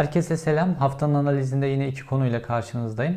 [0.00, 0.74] Herkese selam.
[0.74, 3.16] Haftanın analizinde yine iki konuyla karşınızdayım.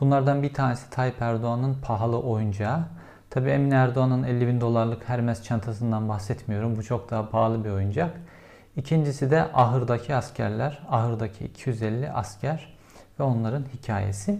[0.00, 2.84] Bunlardan bir tanesi Tayyip Erdoğan'ın pahalı oyuncağı.
[3.30, 6.76] Tabi Emin Erdoğan'ın 50 bin dolarlık Hermes çantasından bahsetmiyorum.
[6.76, 8.20] Bu çok daha pahalı bir oyuncak.
[8.76, 10.82] İkincisi de ahırdaki askerler.
[10.88, 12.76] Ahırdaki 250 asker
[13.20, 14.38] ve onların hikayesi.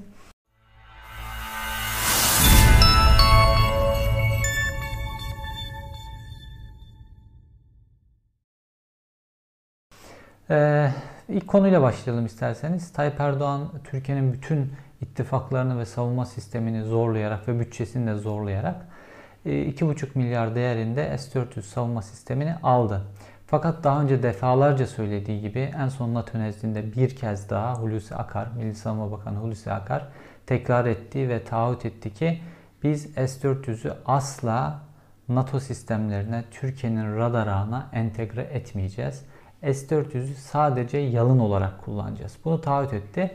[10.51, 10.91] Ee,
[11.29, 12.93] ilk konuyla başlayalım isterseniz.
[12.93, 18.77] Tayyip Erdoğan Türkiye'nin bütün ittifaklarını ve savunma sistemini zorlayarak ve bütçesini de zorlayarak
[19.47, 23.03] 2,5 e, milyar değerinde S-400 savunma sistemini aldı.
[23.47, 28.49] Fakat daha önce defalarca söylediği gibi en son NATO nezdinde bir kez daha Hulusi Akar,
[28.57, 30.09] Milli Savunma Bakanı Hulusi Akar
[30.47, 32.41] tekrar etti ve taahhüt etti ki
[32.83, 34.81] biz S-400'ü asla
[35.29, 39.25] NATO sistemlerine, Türkiye'nin radar ağına entegre etmeyeceğiz.
[39.73, 42.37] S-400'ü sadece yalın olarak kullanacağız.
[42.45, 43.35] Bunu taahhüt etti.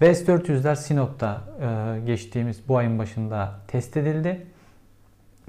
[0.00, 4.46] Ve S-400'ler Sinop'ta e, geçtiğimiz bu ayın başında test edildi.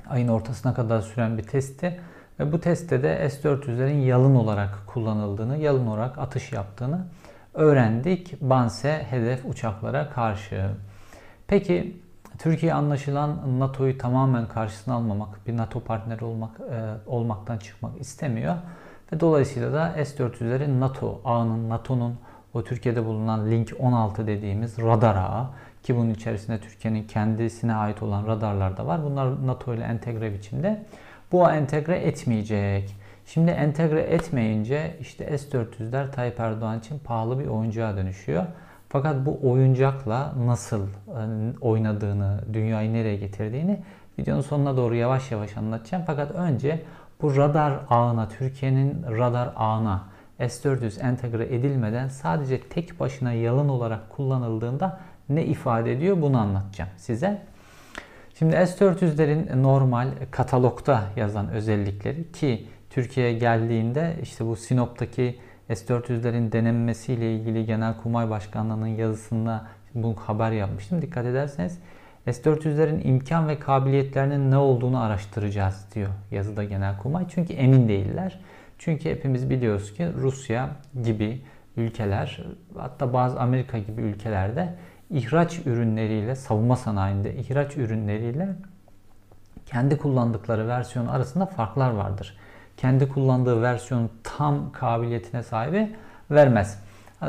[0.09, 1.99] Ayın ortasına kadar süren bir testti.
[2.39, 7.05] Ve bu testte de S-400'lerin yalın olarak kullanıldığını, yalın olarak atış yaptığını
[7.53, 8.41] öğrendik.
[8.41, 10.69] Banse hedef uçaklara karşı.
[11.47, 12.01] Peki
[12.39, 18.55] Türkiye anlaşılan NATO'yu tamamen karşısına almamak, bir NATO partneri olmak e, olmaktan çıkmak istemiyor.
[19.13, 22.15] Ve dolayısıyla da S-400'leri NATO ağının, NATO'nun
[22.53, 25.47] o Türkiye'de bulunan Link 16 dediğimiz radar ağı
[25.83, 29.03] ki bunun içerisinde Türkiye'nin kendisine ait olan radarlar da var.
[29.03, 30.83] Bunlar NATO ile entegre biçimde.
[31.31, 32.95] Bu entegre etmeyecek.
[33.25, 38.43] Şimdi entegre etmeyince işte S-400'ler Tayyip Erdoğan için pahalı bir oyuncağa dönüşüyor.
[38.89, 40.87] Fakat bu oyuncakla nasıl
[41.61, 43.79] oynadığını, dünyayı nereye getirdiğini
[44.19, 46.03] videonun sonuna doğru yavaş yavaş anlatacağım.
[46.07, 46.81] Fakat önce
[47.21, 50.03] bu radar ağına, Türkiye'nin radar ağına
[50.39, 57.41] S-400 entegre edilmeden sadece tek başına yalın olarak kullanıldığında ne ifade ediyor bunu anlatacağım size.
[58.39, 67.65] Şimdi S-400'lerin normal katalogda yazan özellikleri ki Türkiye'ye geldiğinde işte bu Sinop'taki S-400'lerin denenmesiyle ilgili
[67.65, 71.01] Genelkurmay Başkanlığı'nın yazısında bu haber yapmıştım.
[71.01, 71.79] Dikkat ederseniz
[72.25, 77.25] S-400'lerin imkan ve kabiliyetlerinin ne olduğunu araştıracağız diyor yazıda Genelkurmay.
[77.29, 78.39] Çünkü emin değiller.
[78.77, 80.69] Çünkü hepimiz biliyoruz ki Rusya
[81.03, 81.41] gibi
[81.77, 82.43] ülkeler
[82.77, 84.73] hatta bazı Amerika gibi ülkelerde
[85.09, 88.49] ihraç ürünleriyle savunma sanayinde ihraç ürünleriyle
[89.65, 92.37] kendi kullandıkları versiyon arasında farklar vardır.
[92.77, 95.95] Kendi kullandığı versiyon tam kabiliyetine sahibi
[96.31, 96.79] vermez.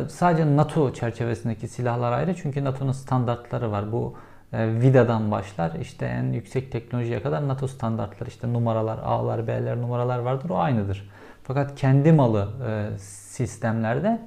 [0.08, 3.92] Sadece NATO çerçevesindeki silahlar ayrı çünkü NATO'nun standartları var.
[3.92, 4.14] Bu
[4.52, 10.50] VIDA'dan başlar işte en yüksek teknolojiye kadar NATO standartları işte numaralar A'lar B'ler numaralar vardır
[10.50, 11.10] o aynıdır.
[11.42, 14.20] Fakat kendi malı e, sistemlerde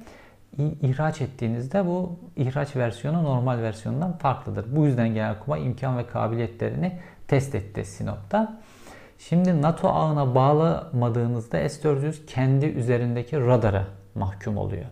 [0.58, 4.76] ihraç ettiğinizde bu ihraç versiyonu normal versiyondan farklıdır.
[4.76, 6.98] Bu yüzden Genelkurmay imkan ve kabiliyetlerini
[7.28, 8.60] test etti Sinop'ta.
[9.18, 14.84] Şimdi NATO ağına bağlamadığınızda S-400 kendi üzerindeki radara mahkum oluyor.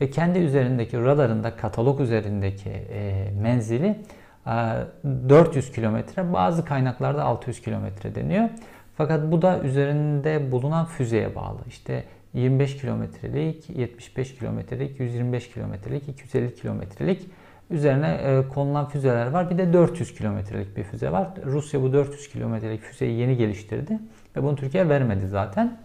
[0.00, 3.96] Ve kendi üzerindeki radarında katalog üzerindeki e, menzili
[4.46, 8.48] 400 ee, kilometre, bazı kaynaklarda 600 kilometre deniyor.
[8.96, 11.58] Fakat bu da üzerinde bulunan füzeye bağlı.
[11.68, 17.26] İşte 25 kilometrelik, 75 kilometrelik, 125 kilometrelik, 250 kilometrelik
[17.70, 19.50] üzerine e, konulan füzeler var.
[19.50, 21.28] Bir de 400 kilometrelik bir füze var.
[21.44, 23.98] Rusya bu 400 kilometrelik füzeyi yeni geliştirdi
[24.36, 25.78] ve bunu Türkiye vermedi zaten.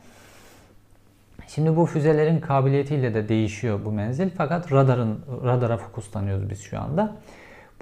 [1.48, 7.16] Şimdi bu füzelerin kabiliyetiyle de değişiyor bu menzil fakat radarın radara fokuslanıyoruz biz şu anda.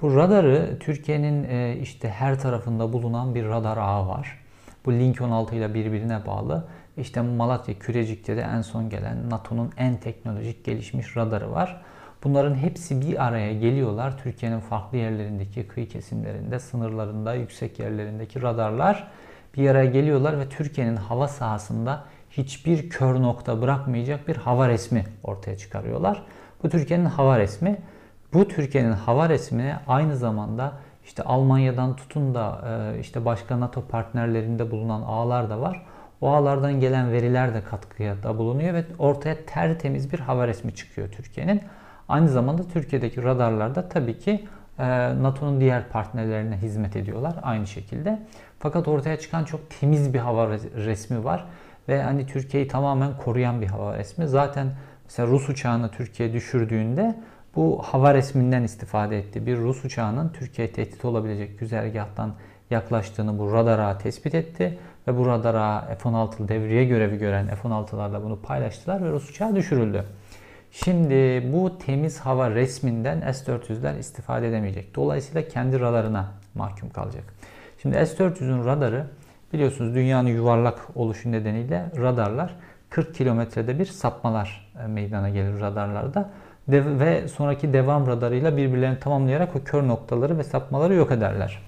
[0.04, 4.38] Bu radarı Türkiye'nin e, işte her tarafında bulunan bir radar ağı var.
[4.86, 6.64] Bu Link 16 ile birbirine bağlı.
[6.96, 11.82] İşte Malatya Kürecik'te de en son gelen NATO'nun en teknolojik gelişmiş radarı var.
[12.24, 14.18] Bunların hepsi bir araya geliyorlar.
[14.18, 19.08] Türkiye'nin farklı yerlerindeki kıyı kesimlerinde, sınırlarında, yüksek yerlerindeki radarlar
[19.56, 25.56] bir araya geliyorlar ve Türkiye'nin hava sahasında hiçbir kör nokta bırakmayacak bir hava resmi ortaya
[25.56, 26.22] çıkarıyorlar.
[26.62, 27.78] Bu Türkiye'nin hava resmi.
[28.34, 30.72] Bu Türkiye'nin hava resmine aynı zamanda
[31.04, 35.86] işte Almanya'dan tutun da e, işte başka NATO partnerlerinde bulunan ağlar da var.
[36.20, 41.08] O ağlardan gelen veriler de katkıya da bulunuyor ve ortaya tertemiz bir hava resmi çıkıyor
[41.08, 41.62] Türkiye'nin.
[42.08, 44.44] Aynı zamanda Türkiye'deki radarlarda tabii ki
[44.78, 44.84] e,
[45.22, 48.22] NATO'nun diğer partnerlerine hizmet ediyorlar aynı şekilde.
[48.58, 51.44] Fakat ortaya çıkan çok temiz bir hava resmi var
[51.88, 54.28] ve hani Türkiye'yi tamamen koruyan bir hava resmi.
[54.28, 54.66] Zaten
[55.04, 57.14] mesela Rus uçağını Türkiye düşürdüğünde
[57.56, 59.46] bu hava resminden istifade etti.
[59.46, 62.34] Bir Rus uçağının Türkiye tehdit olabilecek güzergahtan
[62.70, 64.78] yaklaştığını bu radara tespit etti.
[65.08, 70.04] Ve bu radara F-16 devriye görevi gören F-16'larla bunu paylaştılar ve Rus uçağı düşürüldü.
[70.70, 74.94] Şimdi bu temiz hava resminden S-400'ler istifade edemeyecek.
[74.94, 77.24] Dolayısıyla kendi radarına mahkum kalacak.
[77.82, 79.06] Şimdi S-400'ün radarı
[79.52, 82.56] biliyorsunuz dünyanın yuvarlak oluşu nedeniyle radarlar
[82.90, 86.30] 40 kilometrede bir sapmalar e, meydana gelir radarlarda.
[86.68, 91.62] Ve sonraki devam radarıyla birbirlerini tamamlayarak o kör noktaları ve sapmaları yok ederler.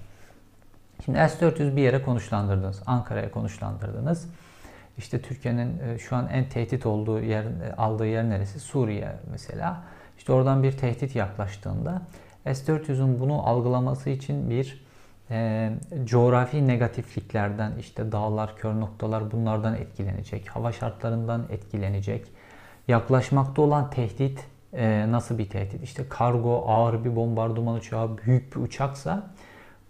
[1.05, 2.83] Şimdi S-400 bir yere konuşlandırdınız.
[2.85, 4.27] Ankara'ya konuşlandırdınız.
[4.97, 8.59] İşte Türkiye'nin e, şu an en tehdit olduğu yer, e, aldığı yer neresi?
[8.59, 9.83] Suriye mesela.
[10.17, 12.01] İşte oradan bir tehdit yaklaştığında
[12.45, 14.85] S-400'ün bunu algılaması için bir
[15.29, 15.71] e,
[16.03, 20.49] coğrafi negatifliklerden işte dağlar, kör noktalar bunlardan etkilenecek.
[20.49, 22.25] Hava şartlarından etkilenecek.
[22.87, 25.83] Yaklaşmakta olan tehdit e, nasıl bir tehdit?
[25.83, 29.27] İşte kargo, ağır bir bombardıman uçağı, büyük bir uçaksa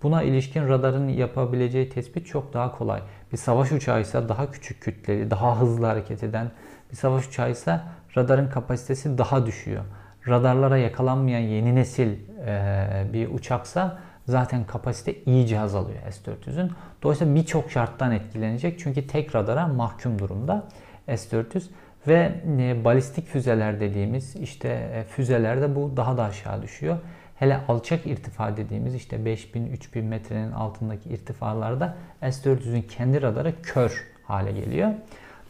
[0.03, 3.01] buna ilişkin radarın yapabileceği tespit çok daha kolay.
[3.31, 6.51] Bir savaş uçağı ise daha küçük kütleli, daha hızlı hareket eden
[6.91, 7.81] bir savaş uçağı ise
[8.17, 9.83] radarın kapasitesi daha düşüyor.
[10.27, 12.15] Radarlara yakalanmayan yeni nesil
[12.45, 16.71] e, bir uçaksa zaten kapasite iyice azalıyor S-400'ün.
[17.03, 18.79] Dolayısıyla birçok şarttan etkilenecek.
[18.79, 20.67] Çünkü tek radara mahkum durumda
[21.07, 21.63] S-400
[22.07, 26.97] ve e, balistik füzeler dediğimiz işte e, füzelerde bu daha da aşağı düşüyor.
[27.35, 34.91] Hele alçak irtifa dediğimiz işte 5000-3000 metrenin altındaki irtifalarda S-400'ün kendi radarı kör hale geliyor.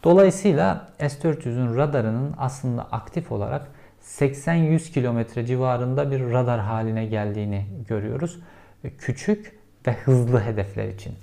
[0.04, 3.68] Dolayısıyla S-400'ün radarının aslında aktif olarak
[4.02, 8.38] 80-100 kilometre civarında bir radar haline geldiğini görüyoruz.
[8.84, 11.14] E, küçük ve hızlı hedefler için.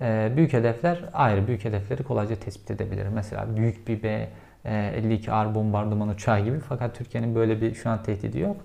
[0.00, 3.06] E, büyük hedefler ayrı büyük hedefleri kolayca tespit edebilir.
[3.14, 4.28] Mesela büyük bir B
[4.68, 6.58] e, 52R bombardıman uçağı gibi.
[6.58, 8.56] Fakat Türkiye'nin böyle bir şu an tehdidi yok.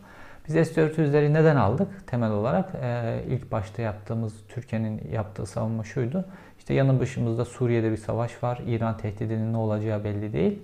[0.47, 2.75] Biz S-400'leri neden aldık temel olarak?
[2.81, 6.25] E, ilk başta yaptığımız, Türkiye'nin yaptığı savunma şuydu.
[6.59, 8.61] İşte yanı başımızda Suriye'de bir savaş var.
[8.67, 10.59] İran tehdidinin ne olacağı belli değil.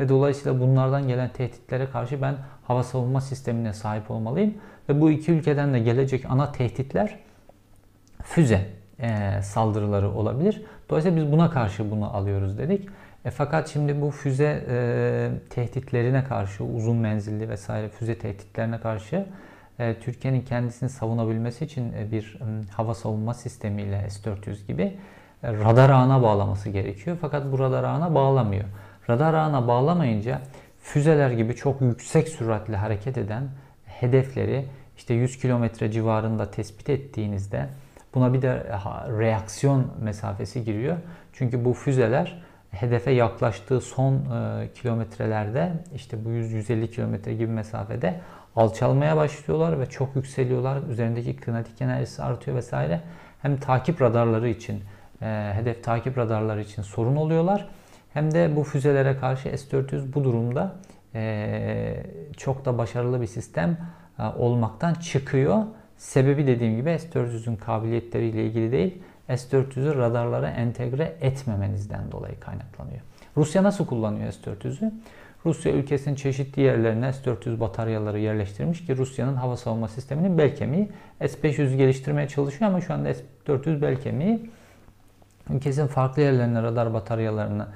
[0.00, 2.34] Ve dolayısıyla bunlardan gelen tehditlere karşı ben
[2.64, 4.54] hava savunma sistemine sahip olmalıyım.
[4.88, 7.18] Ve bu iki ülkeden de gelecek ana tehditler
[8.22, 8.66] füze
[9.00, 10.62] e, saldırıları olabilir.
[10.90, 12.88] Dolayısıyla biz buna karşı bunu alıyoruz dedik.
[13.24, 19.26] E, fakat şimdi bu füze e, tehditlerine karşı uzun menzilli vesaire füze tehditlerine karşı
[19.78, 24.82] e, Türkiye'nin kendisini savunabilmesi için e, bir e, hava savunma sistemiyle S-400 gibi
[25.42, 27.16] e, radar ağına bağlaması gerekiyor.
[27.20, 28.64] Fakat bu radar ağına bağlamıyor.
[29.10, 30.40] Radar ağına bağlamayınca
[30.80, 33.48] füzeler gibi çok yüksek süratle hareket eden
[33.86, 34.64] hedefleri
[34.96, 37.68] işte 100 kilometre civarında tespit ettiğinizde
[38.14, 38.64] buna bir de
[39.18, 40.96] reaksiyon mesafesi giriyor.
[41.32, 42.42] Çünkü bu füzeler
[42.72, 48.20] hedefe yaklaştığı son e, kilometrelerde işte bu 100-150 kilometre gibi mesafede
[48.56, 50.82] alçalmaya başlıyorlar ve çok yükseliyorlar.
[50.90, 53.00] Üzerindeki kinetik enerjisi artıyor vesaire.
[53.42, 54.82] Hem takip radarları için,
[55.22, 57.68] e, hedef takip radarları için sorun oluyorlar.
[58.12, 60.76] Hem de bu füzelere karşı S-400 bu durumda
[61.14, 62.02] e,
[62.36, 63.78] çok da başarılı bir sistem
[64.18, 65.62] e, olmaktan çıkıyor.
[65.96, 73.00] Sebebi dediğim gibi S-400'ün kabiliyetleriyle ilgili değil, S-400'ü radarlara entegre etmemenizden dolayı kaynaklanıyor.
[73.36, 74.92] Rusya nasıl kullanıyor S-400'ü?
[75.46, 80.88] Rusya ülkesinin çeşitli yerlerine S-400 bataryaları yerleştirmiş ki Rusya'nın hava savunma sisteminin bel kemiği.
[81.20, 84.50] S-500'ü geliştirmeye çalışıyor ama şu anda S-400 bel kemiği.
[85.50, 87.66] Ülkesinin farklı yerlerine radar bataryalarını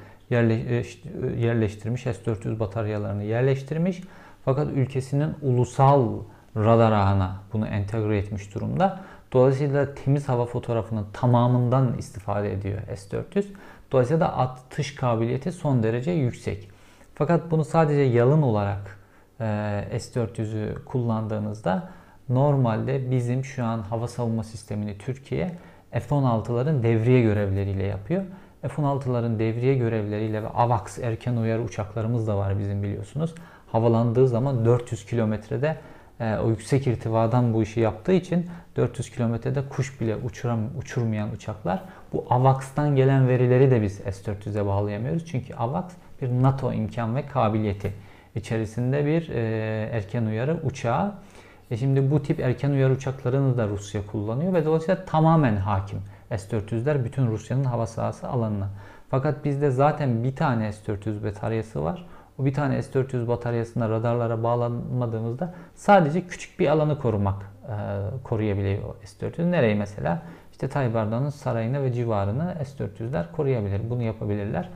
[1.36, 4.02] yerleştirmiş, S-400 bataryalarını yerleştirmiş.
[4.44, 6.18] Fakat ülkesinin ulusal
[6.56, 9.00] radar ağına bunu entegre etmiş durumda.
[9.32, 13.44] Dolayısıyla temiz hava fotoğrafının tamamından istifade ediyor S400.
[13.92, 16.70] Dolayısıyla da atış kabiliyeti son derece yüksek.
[17.14, 18.98] Fakat bunu sadece yalın olarak
[19.40, 19.44] e,
[19.92, 21.90] S400'ü kullandığınızda
[22.28, 25.58] normalde bizim şu an hava savunma sistemini Türkiye
[25.90, 28.22] F-16'ların devriye görevleriyle yapıyor.
[28.62, 33.34] F-16'ların devriye görevleriyle ve AVAX erken uyarı uçaklarımız da var bizim biliyorsunuz.
[33.72, 35.76] Havalandığı zaman 400 kilometrede
[36.20, 38.46] e, o yüksek irtivadan bu işi yaptığı için
[38.76, 41.82] 400 kilometrede kuş bile uçuram, uçurmayan uçaklar.
[42.12, 45.26] Bu AVAX'tan gelen verileri de biz S-400'e bağlayamıyoruz.
[45.26, 45.84] Çünkü AVAX
[46.22, 47.92] bir NATO imkan ve kabiliyeti
[48.34, 49.40] içerisinde bir e,
[49.92, 51.14] erken uyarı uçağı.
[51.70, 55.98] E şimdi bu tip erken uyarı uçaklarını da Rusya kullanıyor ve dolayısıyla tamamen hakim
[56.30, 58.68] S-400'ler bütün Rusya'nın hava sahası alanına.
[59.10, 62.06] Fakat bizde zaten bir tane S-400 bataryası var.
[62.38, 67.74] O bir tane S-400 bataryasında radarlara bağlanmadığımızda sadece küçük bir alanı korumak e,
[68.24, 69.50] koruyabiliyor S-400.
[69.50, 70.22] Nereyi mesela?
[70.52, 73.90] İşte Tayyip Erdoğan'ın sarayını ve civarını S-400'ler koruyabilir.
[73.90, 74.68] Bunu yapabilirler.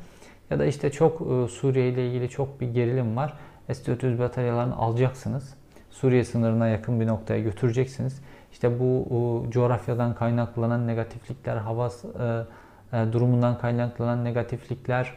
[0.51, 3.35] Ya da işte çok e, Suriye ile ilgili çok bir gerilim var.
[3.69, 5.55] S-400 bataryalarını alacaksınız.
[5.91, 8.23] Suriye sınırına yakın bir noktaya götüreceksiniz.
[8.53, 9.07] İşte bu
[9.49, 15.15] e, coğrafyadan kaynaklanan negatiflikler, hava e, e, durumundan kaynaklanan negatiflikler,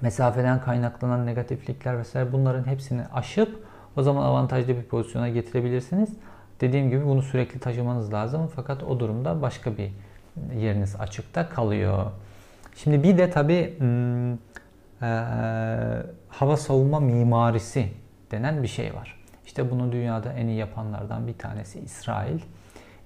[0.00, 3.64] mesafeden kaynaklanan negatiflikler vesaire bunların hepsini aşıp
[3.96, 6.10] o zaman avantajlı bir pozisyona getirebilirsiniz.
[6.60, 9.90] Dediğim gibi bunu sürekli taşımanız lazım fakat o durumda başka bir
[10.56, 12.06] yeriniz açıkta kalıyor.
[12.76, 14.38] Şimdi bir de tabi hmm,
[16.28, 17.88] hava savunma mimarisi
[18.30, 19.20] denen bir şey var.
[19.46, 22.40] İşte bunu dünyada en iyi yapanlardan bir tanesi İsrail.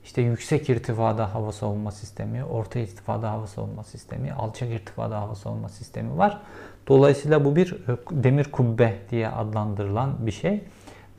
[0.05, 5.69] İşte yüksek irtifada hava savunma sistemi, orta irtifada hava savunma sistemi, alçak irtifada hava savunma
[5.69, 6.41] sistemi var.
[6.89, 10.65] Dolayısıyla bu bir e, demir kubbe diye adlandırılan bir şey.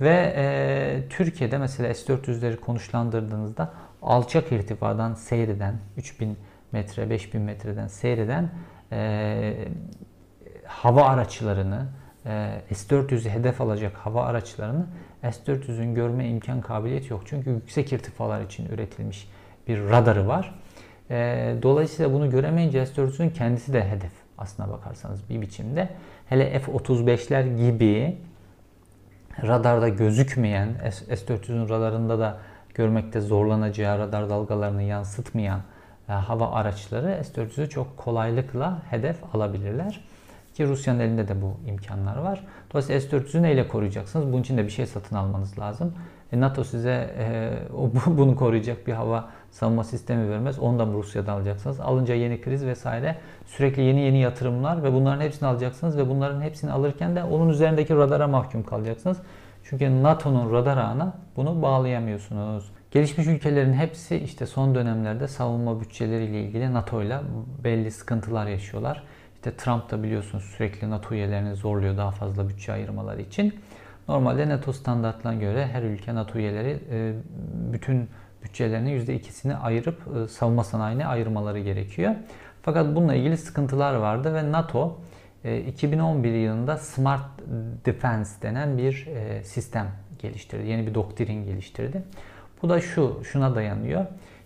[0.02, 6.38] Ve e, Türkiye'de mesela S-400'leri konuşlandırdığınızda alçak irtifadan seyreden, 3000
[6.72, 8.50] metre, 5000 metreden seyreden
[8.92, 9.68] e,
[10.66, 11.88] hava araçlarını,
[12.26, 14.86] e, S-400'ü hedef alacak hava araçlarını
[15.22, 17.22] S-400'ün görme imkan kabiliyeti yok.
[17.26, 19.30] Çünkü yüksek irtifalar için üretilmiş
[19.68, 20.60] bir radarı var.
[21.10, 25.90] E, dolayısıyla bunu göremeyince S-400'ün kendisi de hedef aslına bakarsanız bir biçimde.
[26.30, 28.18] Hele F-35'ler gibi
[29.44, 32.38] radarda gözükmeyen, S-400'ün radarında da
[32.74, 35.60] görmekte zorlanacağı radar dalgalarını yansıtmayan
[36.10, 40.02] e, hava araçları S-400'ü çok kolaylıkla hedef alabilirler.
[40.54, 42.44] Ki Rusya'nın elinde de bu imkanlar var.
[42.74, 44.28] Dolayısıyla S-400'ü neyle koruyacaksınız?
[44.28, 45.94] Bunun için de bir şey satın almanız lazım.
[46.32, 47.54] E, NATO size e,
[48.08, 50.60] bunu koruyacak bir hava savunma sistemi vermez.
[50.60, 51.80] Onu da Rusya'dan alacaksınız.
[51.80, 56.72] Alınca yeni kriz vesaire sürekli yeni yeni yatırımlar ve bunların hepsini alacaksınız ve bunların hepsini
[56.72, 59.18] alırken de onun üzerindeki radara mahkum kalacaksınız.
[59.64, 62.72] Çünkü NATO'nun radar ağına bunu bağlayamıyorsunuz.
[62.92, 67.20] Gelişmiş ülkelerin hepsi işte son dönemlerde savunma bütçeleriyle ilgili NATO ile
[67.64, 69.04] belli sıkıntılar yaşıyorlar.
[69.36, 73.56] İşte Trump da biliyorsunuz sürekli NATO üyelerini zorluyor daha fazla bütçe ayırmaları için.
[74.08, 77.14] Normalde NATO standartlarına göre her ülke NATO üyeleri e,
[77.74, 78.10] bütün
[78.46, 82.16] bütçelerinin %2'sini ayırıp e, savunma sanayine ayırmaları gerekiyor.
[82.62, 85.00] Fakat bununla ilgili sıkıntılar vardı ve NATO
[85.68, 87.26] 2011 e, yılında Smart
[87.86, 89.08] Defense denen bir
[89.44, 89.88] sistem
[90.20, 90.68] geliştirdi.
[90.68, 92.04] Yeni bir doktrin geliştirdi.
[92.62, 94.06] Bu da şu, şuna dayanıyor.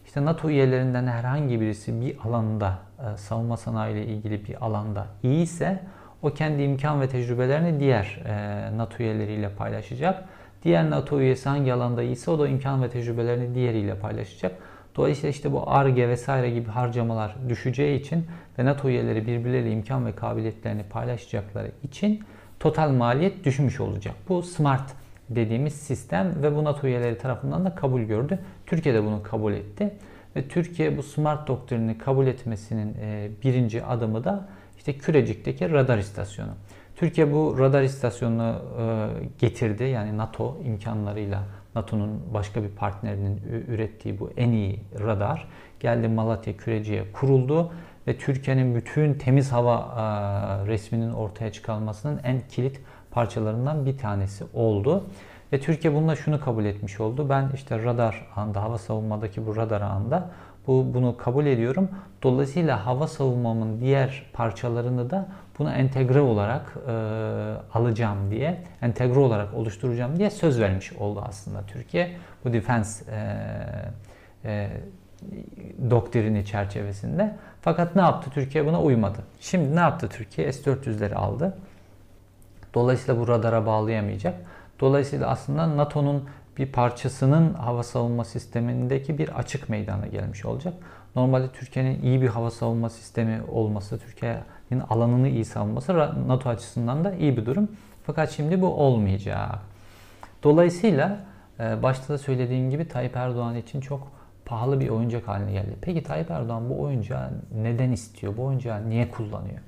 [0.09, 5.43] İşte NATO üyelerinden herhangi birisi bir alanda, e, savunma sanayi ile ilgili bir alanda iyi
[5.43, 5.79] ise
[6.21, 10.23] o kendi imkan ve tecrübelerini diğer e, NATO üyeleriyle paylaşacak.
[10.63, 14.55] Diğer NATO üyesi hangi alanda iyiyse o da imkan ve tecrübelerini diğeriyle paylaşacak.
[14.95, 18.25] Dolayısıyla işte bu ARGE vesaire gibi harcamalar düşeceği için
[18.59, 22.23] ve NATO üyeleri birbirleriyle imkan ve kabiliyetlerini paylaşacakları için
[22.59, 24.15] total maliyet düşmüş olacak.
[24.29, 24.91] Bu SMART
[25.29, 28.39] dediğimiz sistem ve bu NATO üyeleri tarafından da kabul gördü.
[28.65, 29.93] Türkiye de bunu kabul etti.
[30.35, 34.47] Ve Türkiye bu smart doktrinini kabul etmesinin e, birinci adımı da
[34.77, 36.51] işte Kürecik'teki radar istasyonu.
[36.99, 39.07] Türkiye bu radar istasyonunu e,
[39.39, 39.83] getirdi.
[39.83, 41.43] Yani NATO imkanlarıyla
[41.75, 45.47] NATO'nun başka bir partnerinin ürettiği bu en iyi radar
[45.79, 47.71] geldi Malatya Kürecik'e kuruldu
[48.07, 55.03] ve Türkiye'nin bütün temiz hava e, resminin ortaya çıkarılmasının en kilit parçalarından bir tanesi oldu.
[55.53, 57.29] Ve Türkiye bununla şunu kabul etmiş oldu.
[57.29, 60.29] Ben işte radar anda, hava savunmadaki bu radar anda
[60.67, 61.89] bu, bunu kabul ediyorum.
[62.23, 65.27] Dolayısıyla hava savunmamın diğer parçalarını da
[65.59, 66.91] buna entegre olarak e,
[67.73, 72.17] alacağım diye, entegre olarak oluşturacağım diye söz vermiş oldu aslında Türkiye.
[72.45, 73.19] Bu defense e,
[74.45, 74.69] e,
[75.89, 77.35] doktrini çerçevesinde.
[77.61, 78.29] Fakat ne yaptı?
[78.29, 79.19] Türkiye buna uymadı.
[79.39, 80.53] Şimdi ne yaptı Türkiye?
[80.53, 81.57] S-400'leri aldı.
[82.73, 84.35] Dolayısıyla bu radara bağlayamayacak.
[84.79, 90.73] Dolayısıyla aslında NATO'nun bir parçasının hava savunma sistemindeki bir açık meydana gelmiş olacak.
[91.15, 93.99] Normalde Türkiye'nin iyi bir hava savunma sistemi olması,
[94.69, 95.97] Türkiye'nin alanını iyi savunması
[96.27, 97.67] NATO açısından da iyi bir durum.
[98.03, 99.59] Fakat şimdi bu olmayacak.
[100.43, 101.19] Dolayısıyla
[101.59, 104.07] e, başta da söylediğim gibi Tayyip Erdoğan için çok
[104.45, 105.75] pahalı bir oyuncak haline geldi.
[105.81, 108.37] Peki Tayyip Erdoğan bu oyuncağı neden istiyor?
[108.37, 109.59] Bu oyuncağı niye kullanıyor?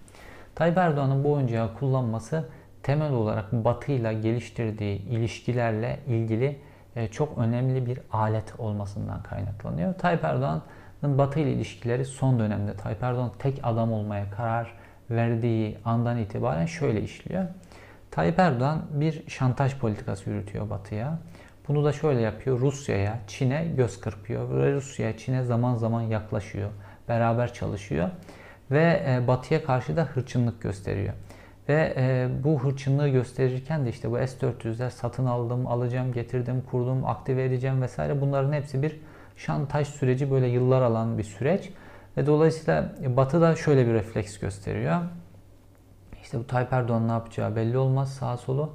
[0.56, 2.50] Tayyip Erdoğan'ın bu oyuncağı kullanması
[2.84, 6.60] temel olarak Batı ile geliştirdiği ilişkilerle ilgili
[6.96, 9.94] e, çok önemli bir alet olmasından kaynaklanıyor.
[9.94, 14.81] Tayyip Erdoğan'ın Batı ile ilişkileri son dönemde Tayyip Erdoğan tek adam olmaya karar
[15.12, 17.44] verdiği andan itibaren şöyle işliyor.
[18.12, 21.20] Tayyip Erdoğan bir şantaj politikası yürütüyor Batı'ya.
[21.68, 22.60] Bunu da şöyle yapıyor.
[22.60, 24.50] Rusya'ya, Çin'e göz kırpıyor.
[24.50, 26.70] Ve Rusya'ya, Çin'e zaman zaman yaklaşıyor.
[27.10, 28.10] Beraber çalışıyor.
[28.72, 31.14] Ve e, Batı'ya karşı da hırçınlık gösteriyor.
[31.70, 37.44] Ve e, bu hırçınlığı gösterirken de işte bu S-400'ler satın aldım, alacağım, getirdim, kurdum, aktive
[37.44, 39.00] edeceğim vesaire bunların hepsi bir
[39.38, 41.70] şantaj süreci böyle yıllar alan bir süreç.
[42.18, 45.02] Ve dolayısıyla Batı da şöyle bir refleks gösteriyor.
[46.24, 48.74] İşte bu Tayyip Erdoğan ne yapacağı belli olmaz sağ solu.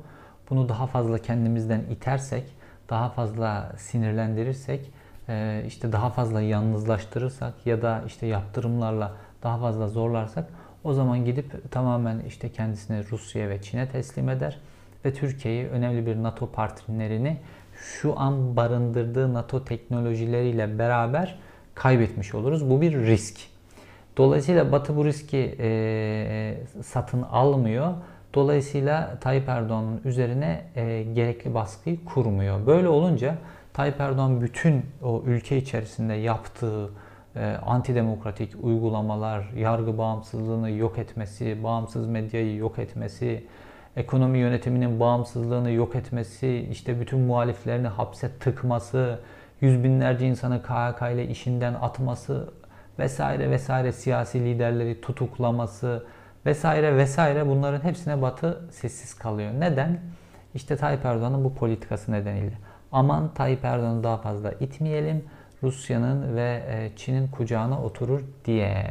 [0.50, 2.44] Bunu daha fazla kendimizden itersek,
[2.90, 4.92] daha fazla sinirlendirirsek,
[5.28, 9.12] e, işte daha fazla yalnızlaştırırsak ya da işte yaptırımlarla
[9.42, 10.48] daha fazla zorlarsak
[10.84, 14.58] O zaman gidip tamamen işte kendisini Rusya ve Çin'e teslim eder
[15.04, 17.40] ve Türkiye'yi önemli bir NATO partnerini
[17.76, 21.38] şu an barındırdığı NATO teknolojileriyle beraber
[21.76, 22.70] kaybetmiş oluruz.
[22.70, 23.40] Bu bir risk.
[24.16, 27.94] Dolayısıyla Batı bu riski e, satın almıyor.
[28.34, 32.66] Dolayısıyla Tayyip Erdoğan'ın üzerine e, gerekli baskıyı kurmuyor.
[32.66, 33.34] Böyle olunca
[33.72, 36.90] Tayyip Erdoğan bütün o ülke içerisinde yaptığı
[37.36, 43.44] e, antidemokratik uygulamalar, yargı bağımsızlığını yok etmesi, bağımsız medyayı yok etmesi,
[43.96, 49.18] ekonomi yönetiminin bağımsızlığını yok etmesi, işte bütün muhaliflerini hapse tıkması,
[49.66, 52.50] yüz binlerce insanı KHK ile işinden atması
[52.98, 56.06] vesaire vesaire siyasi liderleri tutuklaması
[56.46, 59.50] vesaire vesaire bunların hepsine Batı sessiz kalıyor.
[59.58, 60.00] Neden?
[60.54, 62.58] İşte Tayyip Erdoğan'ın bu politikası nedeniyle.
[62.92, 65.24] Aman Tayyip Erdoğan'ı daha fazla itmeyelim.
[65.62, 68.86] Rusya'nın ve e, Çin'in kucağına oturur diye.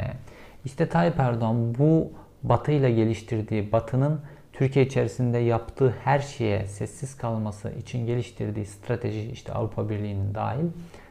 [0.66, 2.12] İşte Tayyip Erdoğan bu
[2.44, 4.22] Batı ile geliştirdiği, Batı'nın
[4.58, 10.66] Türkiye içerisinde yaptığı her şeye sessiz kalması için geliştirdiği strateji işte Avrupa Birliği'nin dahil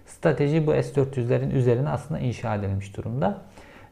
[0.06, 3.42] strateji bu S-400'lerin üzerine aslında inşa edilmiş durumda.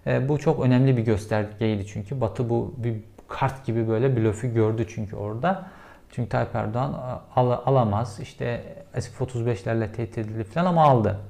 [0.06, 2.96] E, bu çok önemli bir göstergeydi çünkü Batı bu bir
[3.28, 5.66] kart gibi böyle blöfü gördü çünkü orada.
[6.10, 11.20] Çünkü Tayyip Erdoğan al, alamaz işte F-35'lerle tehdit edildi falan ama aldı.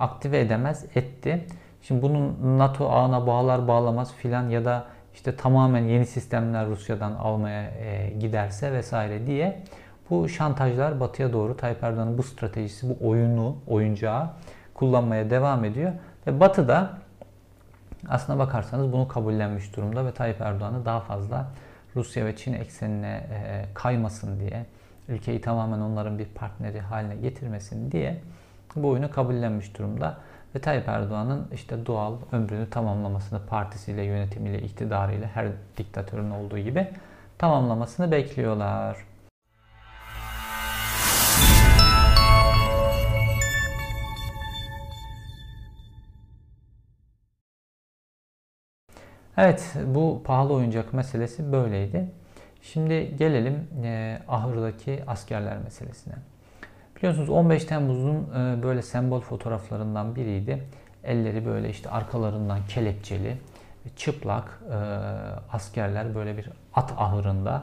[0.00, 1.46] Aktive edemez etti.
[1.82, 7.62] Şimdi bunun NATO ağına bağlar bağlamaz filan ya da işte tamamen yeni sistemler Rusya'dan almaya
[7.62, 9.62] e, giderse vesaire diye
[10.10, 14.30] bu şantajlar batıya doğru Tayyip Erdoğan'ın bu stratejisi, bu oyunu, oyuncağı
[14.74, 15.92] kullanmaya devam ediyor.
[16.26, 16.98] Ve batı da
[18.08, 21.48] aslına bakarsanız bunu kabullenmiş durumda ve Tayyip Erdoğan'ı daha fazla
[21.96, 24.66] Rusya ve Çin eksenine e, kaymasın diye,
[25.08, 28.20] ülkeyi tamamen onların bir partneri haline getirmesin diye
[28.76, 30.16] bu oyunu kabullenmiş durumda.
[30.54, 36.88] Ve Tayyip Erdoğan'ın işte doğal ömrünü tamamlamasını partisiyle, yönetimiyle, iktidarıyla her diktatörün olduğu gibi
[37.38, 38.96] tamamlamasını bekliyorlar.
[49.36, 52.10] Evet bu pahalı oyuncak meselesi böyleydi.
[52.62, 56.14] Şimdi gelelim e, ahırdaki askerler meselesine.
[56.98, 60.64] Biliyorsunuz 15 Temmuz'un e, böyle sembol fotoğraflarından biriydi.
[61.04, 63.36] Elleri böyle işte arkalarından kelepçeli,
[63.96, 64.74] çıplak e,
[65.52, 67.62] askerler böyle bir at ahırında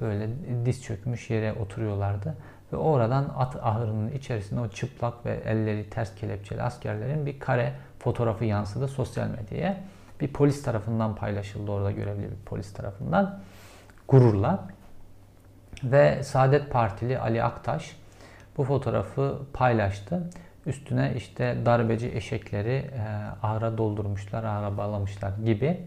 [0.00, 0.28] böyle
[0.64, 2.34] diz çökmüş yere oturuyorlardı.
[2.72, 8.44] Ve oradan at ahırının içerisinde o çıplak ve elleri ters kelepçeli askerlerin bir kare fotoğrafı
[8.44, 9.80] yansıdı sosyal medyaya
[10.20, 13.40] bir polis tarafından paylaşıldı orada görevli bir polis tarafından
[14.08, 14.68] gururla.
[15.84, 17.96] Ve Saadet Partili Ali Aktaş
[18.56, 20.30] bu fotoğrafı paylaştı.
[20.66, 23.02] Üstüne işte darbeci eşekleri e,
[23.42, 25.80] ahıra doldurmuşlar, ahıra bağlamışlar gibi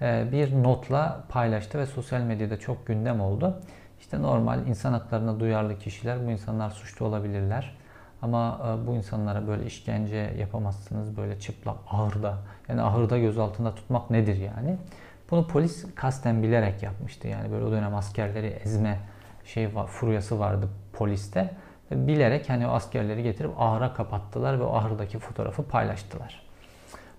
[0.00, 3.60] e, bir notla paylaştı ve sosyal medyada çok gündem oldu.
[4.00, 7.76] İşte normal insan haklarına duyarlı kişiler bu insanlar suçlu olabilirler.
[8.22, 12.38] Ama e, bu insanlara böyle işkence yapamazsınız böyle çıplak ahırda.
[12.68, 14.76] Yani ahırda gözaltında tutmak nedir yani?
[15.30, 17.28] Bunu polis kasten bilerek yapmıştı.
[17.28, 18.98] Yani böyle o dönem askerleri ezme
[19.44, 21.50] şey var, furyası vardı poliste.
[21.94, 26.42] Bilerek hani o askerleri getirip ahıra kapattılar ve o ahırdaki fotoğrafı paylaştılar.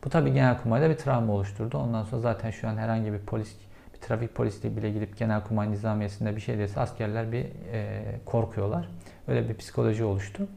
[0.03, 1.77] Bu tabi Genelkurmay'da bir travma oluşturdu.
[1.77, 3.55] Ondan sonra zaten şu an herhangi bir polis,
[3.93, 8.89] bir trafik polisi bile gidip Genelkurmay Nizamiyesi'nde bir şey dese askerler bir e, korkuyorlar.
[9.27, 10.47] Öyle bir psikoloji oluştu.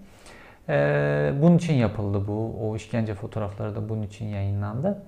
[0.69, 2.57] Ee, bunun için yapıldı bu.
[2.61, 5.03] O işkence fotoğrafları da bunun için yayınlandı.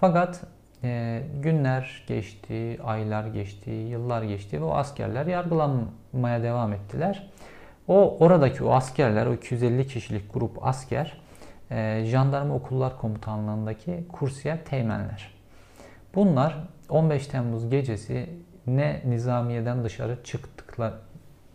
[0.00, 0.40] Fakat
[0.84, 7.30] e, günler geçti, aylar geçti, yıllar geçti ve o askerler yargılanmaya devam ettiler.
[7.90, 11.20] O oradaki o askerler, o 250 kişilik grup asker,
[11.70, 15.34] e, jandarma okullar komutanlığındaki kursiyer teğmenler.
[16.14, 16.56] Bunlar
[16.88, 18.30] 15 Temmuz gecesi
[18.66, 20.92] ne nizamiyeden dışarı çıktıklar,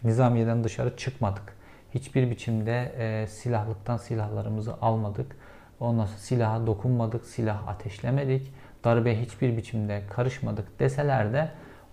[0.04, 1.56] nizamiyeden dışarı çıkmadık
[1.94, 5.36] hiçbir biçimde e, silahlıktan silahlarımızı almadık.
[5.80, 8.54] Ondan sonra silaha dokunmadık, silah ateşlemedik.
[8.84, 11.50] Darbe hiçbir biçimde karışmadık deseler de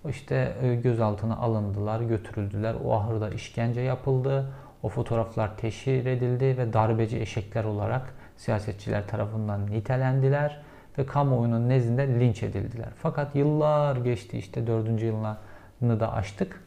[0.09, 2.75] işte e, gözaltına alındılar, götürüldüler.
[2.85, 4.53] O ahırda işkence yapıldı.
[4.83, 10.61] O fotoğraflar teşhir edildi ve darbeci eşekler olarak siyasetçiler tarafından nitelendiler
[10.97, 12.89] ve kamuoyunun nezdinde linç edildiler.
[13.01, 16.63] Fakat yıllar geçti işte dördüncü yılını da aştık.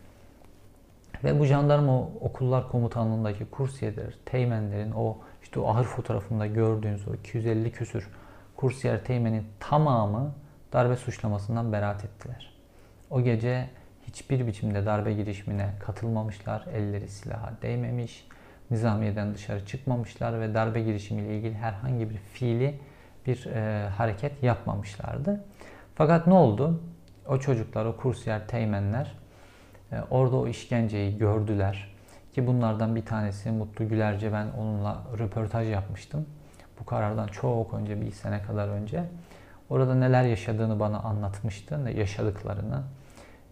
[1.24, 7.72] Ve bu jandarma okullar komutanlığındaki kursiyeler, teğmenlerin o işte o ahır fotoğrafında gördüğünüz o 250
[7.72, 8.10] küsür
[8.56, 10.32] kursiyer teğmenin tamamı
[10.72, 12.55] darbe suçlamasından beraat ettiler.
[13.10, 13.66] O gece
[14.02, 18.26] hiçbir biçimde darbe girişimine katılmamışlar, elleri silaha değmemiş,
[18.70, 22.80] nizamiyeden dışarı çıkmamışlar ve darbe girişimiyle ilgili herhangi bir fiili
[23.26, 25.44] bir e, hareket yapmamışlardı.
[25.94, 26.80] Fakat ne oldu?
[27.28, 29.12] o çocuklar, o kursiyer teğmenler
[29.92, 31.96] e, orada o işkenceyi gördüler.
[32.34, 36.26] Ki bunlardan bir tanesi Mutlu Gülerce ben onunla röportaj yapmıştım.
[36.80, 39.04] Bu karardan çok önce, bir sene kadar önce.
[39.70, 42.82] Orada neler yaşadığını bana anlatmıştı, ne yaşadıklarını.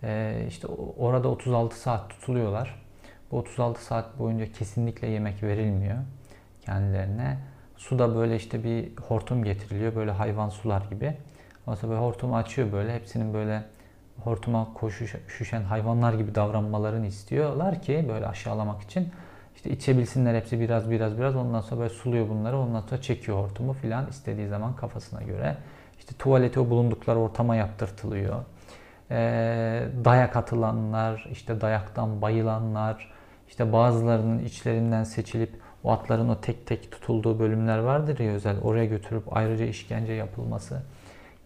[0.02, 0.66] Ee, işte
[0.98, 2.84] orada 36 saat tutuluyorlar.
[3.30, 5.96] Bu 36 saat boyunca kesinlikle yemek verilmiyor
[6.60, 7.38] kendilerine.
[7.76, 11.16] Su da böyle işte bir hortum getiriliyor, böyle hayvan sular gibi.
[11.66, 13.62] Ondan sonra böyle hortumu açıyor böyle, hepsinin böyle
[14.24, 19.08] hortuma koşuşan hayvanlar gibi davranmalarını istiyorlar ki böyle aşağılamak için.
[19.56, 23.72] İşte içebilsinler hepsi biraz biraz biraz ondan sonra böyle suluyor bunları ondan sonra çekiyor hortumu
[23.72, 25.56] filan istediği zaman kafasına göre.
[26.04, 28.44] İşte tuvaleti o bulundukları ortama yaptırtılıyor.
[29.10, 33.12] Ee, dayak atılanlar, işte dayaktan bayılanlar,
[33.48, 35.50] işte bazılarının içlerinden seçilip
[35.84, 40.82] o atların o tek tek tutulduğu bölümler vardır ya özel oraya götürüp ayrıca işkence yapılması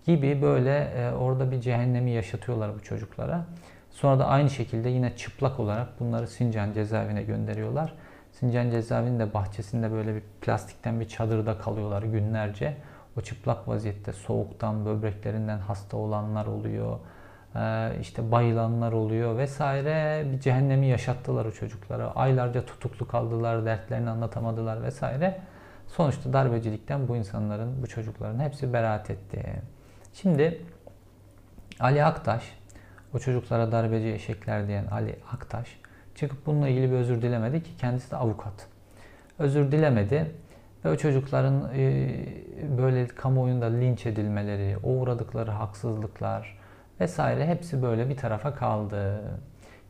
[0.06, 3.46] gibi böyle e, orada bir cehennemi yaşatıyorlar bu çocuklara.
[3.90, 7.94] Sonra da aynı şekilde yine çıplak olarak bunları Sincan cezaevine gönderiyorlar.
[8.32, 12.76] Sincan cezaevinin de bahçesinde böyle bir plastikten bir çadırda kalıyorlar günlerce.
[13.18, 16.98] O çıplak vaziyette soğuktan, böbreklerinden hasta olanlar oluyor.
[17.54, 20.24] E, işte bayılanlar oluyor vesaire.
[20.32, 22.10] Bir cehennemi yaşattılar o çocuklara.
[22.10, 25.40] Aylarca tutuklu kaldılar, dertlerini anlatamadılar vesaire.
[25.86, 29.62] Sonuçta darbecilikten bu insanların, bu çocukların hepsi beraat etti.
[30.14, 30.62] Şimdi
[31.80, 32.42] Ali Aktaş,
[33.14, 35.80] o çocuklara darbeci eşekler diyen Ali Aktaş
[36.14, 38.66] çıkıp bununla ilgili bir özür dilemedi ki kendisi de avukat.
[39.38, 40.34] Özür dilemedi
[40.88, 42.10] ve o çocukların e,
[42.78, 46.58] böyle kamuoyunda linç edilmeleri, o uğradıkları haksızlıklar
[47.00, 49.22] vesaire hepsi böyle bir tarafa kaldı.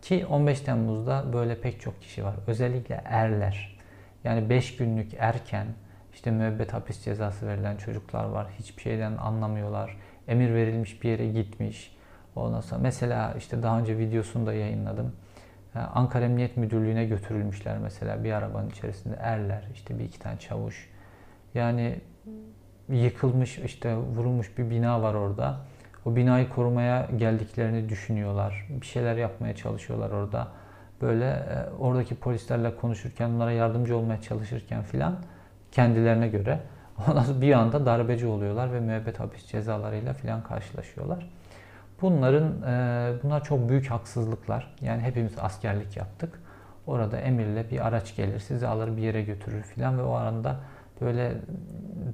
[0.02, 2.34] Ki 15 Temmuz'da böyle pek çok kişi var.
[2.46, 3.78] Özellikle erler.
[4.24, 5.66] Yani 5 günlük erken
[6.14, 8.46] işte müebbet hapis cezası verilen çocuklar var.
[8.58, 9.96] Hiçbir şeyden anlamıyorlar
[10.28, 11.96] emir verilmiş bir yere gitmiş.
[12.36, 15.12] Ondan sonra mesela işte daha önce videosunu da yayınladım.
[15.78, 20.90] Ankara Emniyet Müdürlüğü'ne götürülmüşler mesela bir arabanın içerisinde erler işte bir iki tane çavuş.
[21.54, 22.00] Yani
[22.88, 25.56] yıkılmış işte vurulmuş bir bina var orada.
[26.04, 28.66] O binayı korumaya geldiklerini düşünüyorlar.
[28.68, 30.48] Bir şeyler yapmaya çalışıyorlar orada.
[31.00, 35.16] Böyle e, oradaki polislerle konuşurken, onlara yardımcı olmaya çalışırken filan
[35.72, 36.60] kendilerine göre
[37.08, 41.30] Ondan sonra bir anda darbeci oluyorlar ve müebbet hapis cezalarıyla filan karşılaşıyorlar.
[42.02, 44.74] Bunların e, bunlar çok büyük haksızlıklar.
[44.80, 46.40] Yani hepimiz askerlik yaptık.
[46.86, 50.56] Orada emirle bir araç gelir, sizi alır bir yere götürür filan ve o aranda
[51.00, 51.32] böyle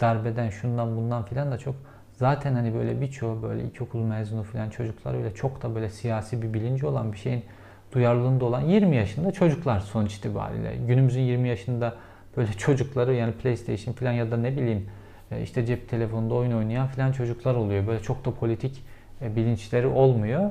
[0.01, 1.75] darbeden şundan bundan filan da çok
[2.13, 6.55] zaten hani böyle birçoğu böyle ilkokul mezunu filan çocuklar öyle çok da böyle siyasi bir
[6.55, 7.45] bilinci olan bir şeyin
[7.93, 10.77] duyarlılığında olan 20 yaşında çocuklar sonuç itibariyle.
[10.77, 11.95] Günümüzün 20 yaşında
[12.37, 14.87] böyle çocukları yani PlayStation falan ya da ne bileyim
[15.31, 17.87] e, işte cep telefonunda oyun oynayan falan çocuklar oluyor.
[17.87, 18.83] Böyle çok da politik
[19.21, 20.51] bilinçleri olmuyor.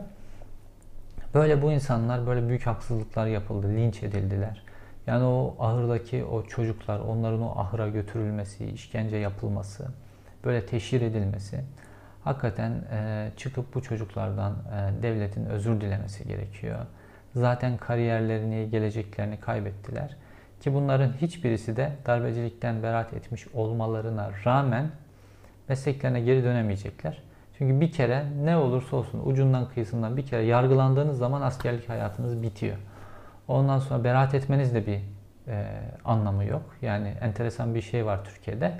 [1.33, 4.63] Böyle bu insanlar böyle büyük haksızlıklar yapıldı, linç edildiler.
[5.07, 9.87] Yani o ahırdaki o çocuklar, onların o ahıra götürülmesi, işkence yapılması,
[10.45, 11.63] böyle teşhir edilmesi
[12.23, 14.53] hakikaten e, çıkıp bu çocuklardan
[15.01, 16.79] devletin özür dilemesi gerekiyor.
[17.35, 20.15] Zaten kariyerlerini, geleceklerini kaybettiler.
[20.61, 24.89] Ki bunların hiçbirisi de darbecilikten beraat etmiş olmalarına rağmen
[25.69, 27.21] mesleklerine geri dönemeyecekler.
[27.57, 32.77] Çünkü bir kere ne olursa olsun ucundan kıyısından bir kere yargılandığınız zaman askerlik hayatınız bitiyor.
[33.47, 34.99] Ondan sonra beraat etmeniz de bir
[35.47, 35.65] e,
[36.05, 36.61] anlamı yok.
[36.81, 38.79] Yani enteresan bir şey var Türkiye'de.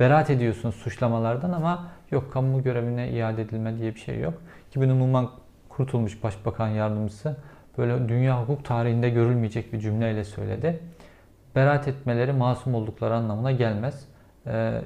[0.00, 4.34] Beraat ediyorsunuz suçlamalardan ama yok kamu görevine iade edilme diye bir şey yok.
[4.70, 5.30] Ki bunu Numan
[5.68, 7.36] Kurtulmuş Başbakan Yardımcısı
[7.78, 10.80] böyle dünya hukuk tarihinde görülmeyecek bir cümleyle söyledi
[11.56, 14.08] beraat etmeleri masum oldukları anlamına gelmez.
[14.46, 14.80] E,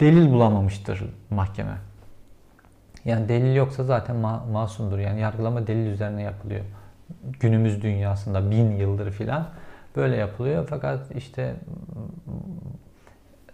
[0.00, 1.76] delil bulamamıştır mahkeme.
[3.04, 4.98] Yani delil yoksa zaten ma- masumdur.
[4.98, 6.64] Yani yargılama delil üzerine yapılıyor.
[7.40, 9.48] Günümüz dünyasında bin yıldır filan
[9.96, 10.66] böyle yapılıyor.
[10.70, 11.54] Fakat işte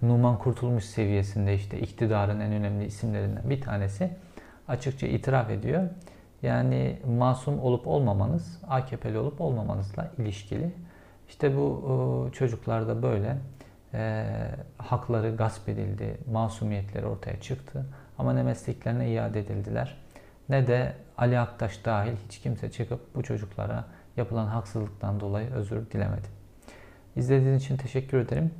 [0.02, 4.10] Numan Kurtulmuş seviyesinde işte iktidarın en önemli isimlerinden bir tanesi
[4.68, 5.82] açıkça itiraf ediyor.
[6.42, 10.70] Yani masum olup olmamanız AKP'li olup olmamanızla ilişkili.
[11.28, 13.36] İşte bu çocuklarda böyle
[13.94, 14.26] e,
[14.78, 17.86] hakları gasp edildi, masumiyetleri ortaya çıktı.
[18.18, 19.96] Ama ne mesleklerine iade edildiler
[20.48, 23.84] ne de Ali Aktaş dahil hiç kimse çıkıp bu çocuklara
[24.16, 26.28] yapılan haksızlıktan dolayı özür dilemedi.
[27.16, 28.50] İzlediğiniz için teşekkür ederim.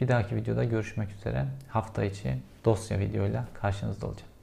[0.00, 1.46] Bir dahaki videoda görüşmek üzere.
[1.68, 4.35] Hafta içi dosya videoyla karşınızda olacağım.